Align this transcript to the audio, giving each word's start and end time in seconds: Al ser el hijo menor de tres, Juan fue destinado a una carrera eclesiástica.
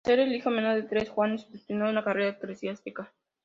Al 0.03 0.13
ser 0.13 0.19
el 0.21 0.33
hijo 0.35 0.49
menor 0.49 0.73
de 0.77 0.81
tres, 0.89 1.09
Juan 1.11 1.37
fue 1.37 1.51
destinado 1.51 1.85
a 1.85 1.91
una 1.91 2.03
carrera 2.03 2.29
eclesiástica. 2.31 3.13